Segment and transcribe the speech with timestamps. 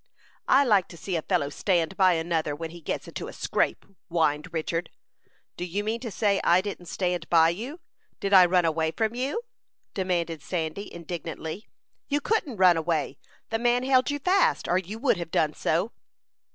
[0.47, 3.85] "I like to see a fellow stand by another when he gets into a scrape,"
[4.07, 4.89] whined Richard.
[5.57, 7.79] "Do you mean to say I didn't stand by you?
[8.19, 9.43] Did I run away from you?"
[9.93, 11.67] demanded Sandy, indignantly.
[12.07, 13.19] "You couldn't run away.
[13.51, 15.91] The man held you fast, or you would have done so."